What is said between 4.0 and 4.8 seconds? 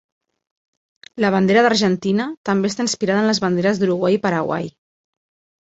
i Paraguai.